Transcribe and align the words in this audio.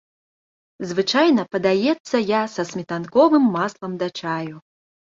Звычайна 0.91 1.45
падаецца 1.57 2.25
я 2.33 2.41
са 2.57 2.63
сметанковым 2.73 3.45
маслам 3.59 3.91
да 4.03 4.07
чаю. 4.19 4.55